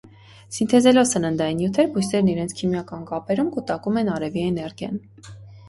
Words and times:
Սինթեզելով 0.53 1.05
սննդային 1.09 1.59
նյութեր՝ 1.63 1.91
բույսերն 1.99 2.33
իրենց 2.33 2.57
քիմիական 2.63 3.05
կապերում 3.13 3.55
կուտակում 3.59 4.03
են 4.05 4.13
արևի 4.17 4.51
էներգիան։ 4.51 5.01